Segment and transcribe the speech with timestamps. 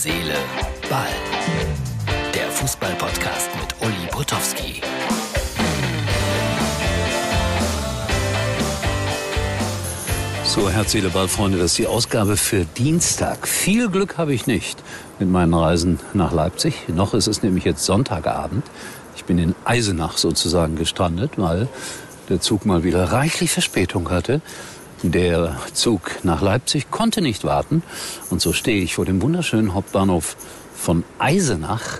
[0.00, 0.36] Seele,
[0.88, 1.08] Ball.
[2.32, 4.80] Der Fußball-Podcast mit Uli Potowski.
[10.44, 13.48] So, Herz, Seele, Ball, Freunde, das ist die Ausgabe für Dienstag.
[13.48, 14.80] Viel Glück habe ich nicht
[15.18, 16.84] mit meinen Reisen nach Leipzig.
[16.86, 18.64] Noch ist es nämlich jetzt Sonntagabend.
[19.16, 21.66] Ich bin in Eisenach sozusagen gestrandet, weil
[22.28, 24.42] der Zug mal wieder reichlich Verspätung hatte.
[25.02, 27.82] Der Zug nach Leipzig konnte nicht warten.
[28.30, 30.36] Und so stehe ich vor dem wunderschönen Hauptbahnhof
[30.74, 31.98] von Eisenach.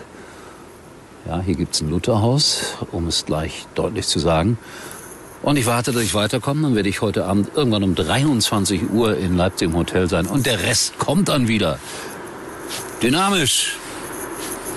[1.26, 4.58] Ja, hier gibt's ein Lutherhaus, um es gleich deutlich zu sagen.
[5.42, 6.62] Und ich warte, dass ich weiterkomme.
[6.62, 10.26] Dann werde ich heute Abend irgendwann um 23 Uhr in Leipzig im Hotel sein.
[10.26, 11.78] Und der Rest kommt dann wieder.
[13.00, 13.76] Dynamisch,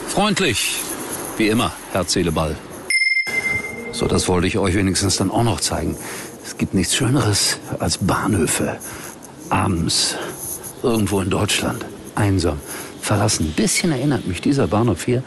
[0.09, 0.75] freundlich,
[1.37, 2.55] wie immer, Herz, Seele, Ball.
[3.91, 5.97] So, das wollte ich euch wenigstens dann auch noch zeigen.
[6.43, 8.77] Es gibt nichts Schöneres als Bahnhöfe.
[9.49, 10.15] Abends.
[10.83, 11.85] Irgendwo in Deutschland.
[12.15, 12.59] Einsam.
[13.01, 13.47] Verlassen.
[13.47, 15.23] Ein bisschen erinnert mich dieser Bahnhof hier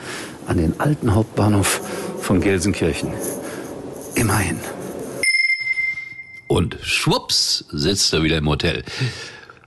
[0.46, 1.80] an den alten Hauptbahnhof
[2.20, 3.12] von Gelsenkirchen.
[4.14, 4.58] Immerhin.
[6.46, 8.84] Und schwupps sitzt er wieder im Hotel.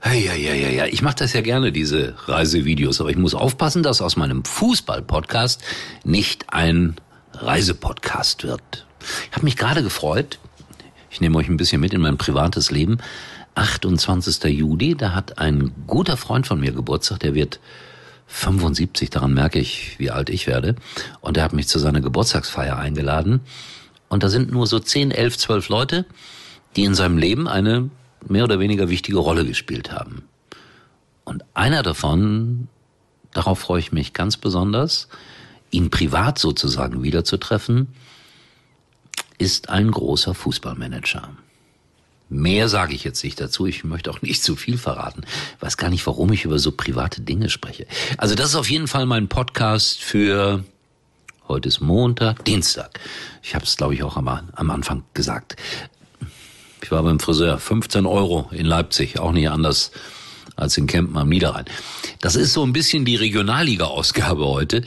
[0.04, 0.86] Ja, ja, ja, ja.
[0.86, 5.62] Ich mache das ja gerne, diese Reisevideos, aber ich muss aufpassen, dass aus meinem Fußball-Podcast
[6.04, 6.96] nicht ein
[7.32, 8.86] Reisepodcast wird.
[9.30, 10.38] Ich habe mich gerade gefreut,
[11.10, 12.98] ich nehme euch ein bisschen mit in mein privates Leben.
[13.54, 14.44] 28.
[14.44, 17.60] Juli, da hat ein guter Freund von mir Geburtstag, der wird
[18.28, 20.76] 75, daran merke ich, wie alt ich werde.
[21.20, 23.40] Und er hat mich zu seiner Geburtstagsfeier eingeladen.
[24.08, 26.04] Und da sind nur so 10, 11, 12 Leute,
[26.76, 27.90] die in seinem Leben eine
[28.26, 30.22] mehr oder weniger wichtige Rolle gespielt haben.
[31.24, 32.68] Und einer davon,
[33.32, 35.08] darauf freue ich mich ganz besonders,
[35.70, 37.88] ihn privat sozusagen wiederzutreffen,
[39.38, 41.30] ist ein großer Fußballmanager.
[42.28, 43.66] Mehr sage ich jetzt nicht dazu.
[43.66, 45.22] Ich möchte auch nicht zu viel verraten.
[45.56, 47.86] Ich weiß gar nicht, warum ich über so private Dinge spreche.
[48.18, 50.62] Also das ist auf jeden Fall mein Podcast für
[51.48, 53.00] heute ist Montag, Dienstag.
[53.42, 55.56] Ich habe es, glaube ich, auch am, am Anfang gesagt.
[56.82, 59.90] Ich war beim Friseur, 15 Euro in Leipzig, auch nicht anders
[60.54, 61.64] als in Kempen am Niederrhein.
[62.20, 64.84] Das ist so ein bisschen die Regionalliga-Ausgabe heute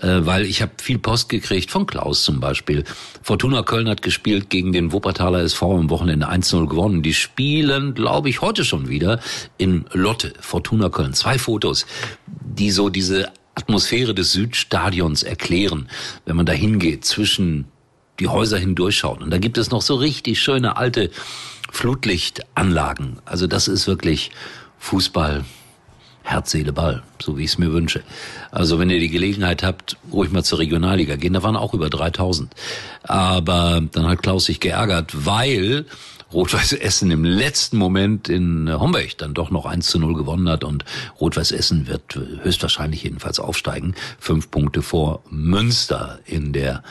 [0.00, 2.84] äh, weil ich habe viel Post gekriegt von Klaus zum Beispiel.
[3.22, 7.02] Fortuna Köln hat gespielt gegen den Wuppertaler SV am Wochenende 1-0 gewonnen.
[7.02, 9.20] Die spielen, glaube ich, heute schon wieder
[9.56, 11.14] in Lotte, Fortuna Köln.
[11.14, 11.86] Zwei Fotos,
[12.26, 15.88] die so diese Atmosphäre des Südstadions erklären,
[16.24, 17.66] wenn man da hingeht, zwischen
[18.20, 19.20] die Häuser hindurchschaut.
[19.20, 21.10] Und da gibt es noch so richtig schöne alte
[21.70, 23.18] Flutlichtanlagen.
[23.24, 24.30] Also das ist wirklich
[24.78, 25.44] Fußball
[26.28, 28.02] Herz, Seele, Ball, so wie ich es mir wünsche.
[28.50, 31.88] Also wenn ihr die Gelegenheit habt, ruhig mal zur Regionalliga gehen, da waren auch über
[31.88, 32.52] 3000.
[33.02, 35.86] Aber dann hat Klaus sich geärgert, weil
[36.32, 40.62] Rot-Weiß Essen im letzten Moment in Homberg dann doch noch 1 zu 0 gewonnen hat
[40.62, 40.84] und
[41.18, 43.94] Rot-Weiß Essen wird höchstwahrscheinlich jedenfalls aufsteigen.
[44.18, 46.82] Fünf Punkte vor Münster in der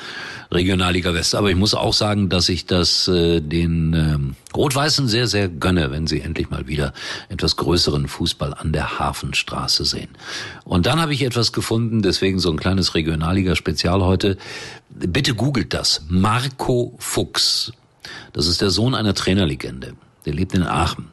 [0.52, 1.36] Regionalliga West.
[1.36, 5.92] Aber ich muss auch sagen, dass ich das äh, den äh, Rot-Weißen sehr, sehr gönne,
[5.92, 6.94] wenn sie endlich mal wieder
[7.30, 10.10] etwas größeren Fußball an der Hafenstraße sehen.
[10.64, 14.38] Und dann habe ich etwas gefunden, deswegen so ein kleines Regionalliga-Spezial heute.
[14.90, 16.04] Bitte googelt das.
[16.08, 17.74] Marco Fuchs.
[18.34, 19.94] Das ist der Sohn einer Trainerlegende.
[20.26, 21.10] Der lebt in Aachen.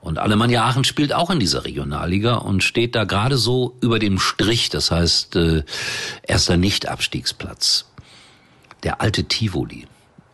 [0.00, 4.18] Und Alemannia Aachen spielt auch in dieser Regionalliga und steht da gerade so über dem
[4.18, 5.62] Strich, das heißt äh,
[6.22, 7.86] erster Nicht-Abstiegsplatz.
[8.82, 9.86] Der alte Tivoli.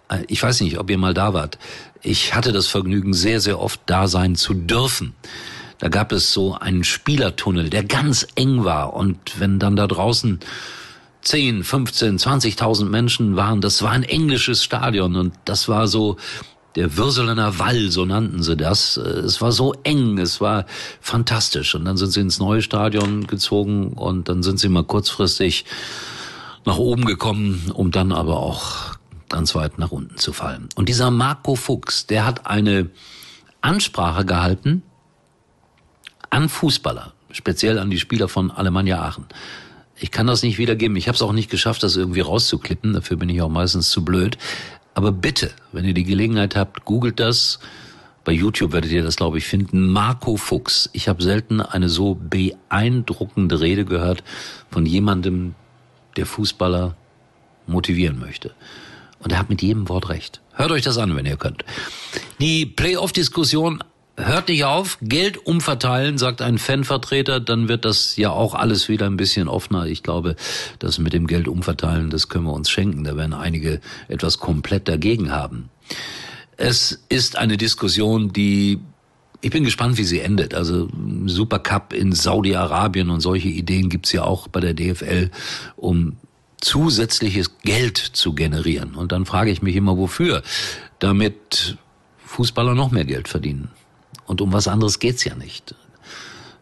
[0.09, 1.59] Äh, ich weiß nicht, ob ihr mal da wart.
[2.03, 5.15] Ich hatte das Vergnügen, sehr, sehr oft da sein zu dürfen.
[5.81, 8.95] Da gab es so einen Spielertunnel, der ganz eng war.
[8.95, 10.41] Und wenn dann da draußen
[11.23, 13.61] 10, 15, 20.000 Menschen waren.
[13.61, 16.17] Das war ein englisches Stadion und das war so
[16.77, 18.97] der Würselener Wall, so nannten sie das.
[18.97, 20.67] Es war so eng, es war
[21.01, 21.75] fantastisch.
[21.75, 25.65] Und dann sind sie ins neue Stadion gezogen und dann sind sie mal kurzfristig
[26.65, 28.95] nach oben gekommen, um dann aber auch
[29.29, 30.69] ganz weit nach unten zu fallen.
[30.75, 32.91] Und dieser Marco Fuchs, der hat eine
[33.61, 34.83] Ansprache gehalten
[36.31, 39.27] an Fußballer, speziell an die Spieler von Alemannia Aachen.
[39.97, 40.97] Ich kann das nicht wiedergeben.
[40.97, 42.95] Ich habe es auch nicht geschafft, das irgendwie rauszuklippen.
[42.95, 44.39] Dafür bin ich auch meistens zu blöd.
[44.95, 47.59] Aber bitte, wenn ihr die Gelegenheit habt, googelt das.
[48.25, 49.89] Bei YouTube werdet ihr das, glaube ich, finden.
[49.89, 50.89] Marco Fuchs.
[50.93, 54.23] Ich habe selten eine so beeindruckende Rede gehört
[54.71, 55.55] von jemandem,
[56.17, 56.97] der Fußballer
[57.67, 58.53] motivieren möchte.
[59.21, 60.41] Und er hat mit jedem Wort recht.
[60.55, 61.65] Hört euch das an, wenn ihr könnt.
[62.41, 63.85] Die Playoff-Diskussion
[64.27, 69.07] hört nicht auf, Geld umverteilen, sagt ein Fanvertreter, dann wird das ja auch alles wieder
[69.07, 69.87] ein bisschen offener.
[69.87, 70.37] Ich glaube,
[70.79, 73.05] das mit dem Geld umverteilen, das können wir uns schenken.
[73.05, 75.71] Da werden einige etwas komplett dagegen haben.
[76.57, 78.79] Es ist eine Diskussion, die
[79.43, 80.55] Ich bin gespannt, wie sie endet.
[80.55, 80.89] Also
[81.25, 85.31] Supercup in Saudi-Arabien und solche Ideen gibt's ja auch bei der DFL,
[85.77, 86.17] um
[86.61, 88.95] zusätzliches Geld zu generieren.
[88.95, 90.43] Und dann frage ich mich immer, wofür?
[90.99, 91.79] Damit
[92.27, 93.71] Fußballer noch mehr Geld verdienen.
[94.31, 95.75] Und um was anderes geht's ja nicht.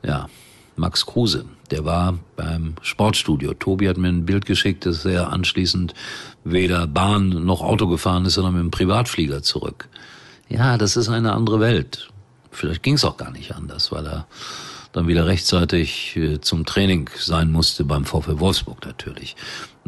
[0.03, 0.31] Ja,
[0.77, 3.53] Max Kruse, der war beim Sportstudio.
[3.53, 5.93] Tobi hat mir ein Bild geschickt, dass er anschließend
[6.45, 9.91] weder Bahn noch Auto gefahren ist, sondern mit dem Privatflieger zurück.
[10.49, 12.09] Ja, das ist eine andere Welt.
[12.51, 14.27] Vielleicht ging's auch gar nicht anders, weil er
[14.93, 19.37] dann wieder rechtzeitig äh, zum Training sein musste beim VfL Wolfsburg natürlich.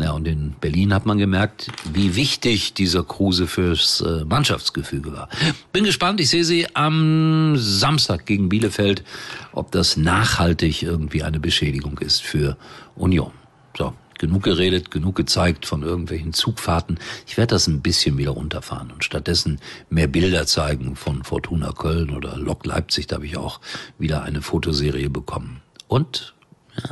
[0.01, 5.29] Ja, und in Berlin hat man gemerkt, wie wichtig dieser Kruse fürs äh, Mannschaftsgefüge war.
[5.73, 9.05] Bin gespannt, ich sehe sie am Samstag gegen Bielefeld,
[9.53, 12.57] ob das nachhaltig irgendwie eine Beschädigung ist für
[12.97, 13.33] Union.
[13.77, 16.99] So, genug geredet, genug gezeigt von irgendwelchen Zugfahrten.
[17.27, 19.61] Ich werde das ein bisschen wieder runterfahren und stattdessen
[19.91, 23.07] mehr Bilder zeigen von Fortuna Köln oder Lok Leipzig.
[23.07, 23.61] Da habe ich auch
[23.99, 25.61] wieder eine Fotoserie bekommen.
[25.89, 26.35] Und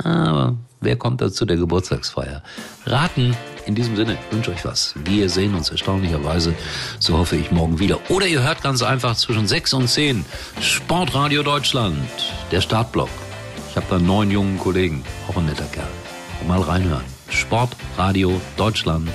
[0.03, 2.43] ja, wer kommt da zu der Geburtstagsfeier?
[2.85, 3.35] Raten!
[3.65, 4.95] In diesem Sinne, wünsche euch was.
[5.05, 6.55] Wir sehen uns erstaunlicherweise,
[6.97, 7.99] so hoffe ich, morgen wieder.
[8.09, 10.25] Oder ihr hört ganz einfach zwischen 6 und 10
[10.59, 12.09] Sportradio Deutschland,
[12.51, 13.09] der Startblock.
[13.69, 15.87] Ich habe da neun jungen Kollegen, auch ein netter Kerl.
[16.47, 17.03] Mal reinhören.
[17.29, 19.11] Sportradio Deutschland.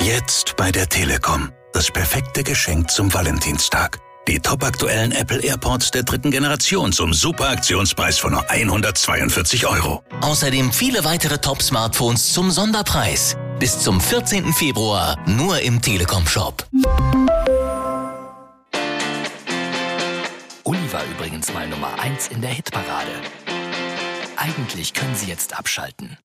[0.00, 1.50] Jetzt bei der Telekom.
[1.72, 4.00] Das perfekte Geschenk zum Valentinstag.
[4.28, 10.02] Die topaktuellen Apple AirPods der dritten Generation zum Superaktionspreis von nur 142 Euro.
[10.20, 13.38] Außerdem viele weitere Top-Smartphones zum Sonderpreis.
[13.58, 14.52] Bis zum 14.
[14.52, 16.66] Februar nur im Telekom-Shop.
[20.64, 23.12] Uli war übrigens mal Nummer 1 in der Hitparade.
[24.36, 26.18] Eigentlich können Sie jetzt abschalten.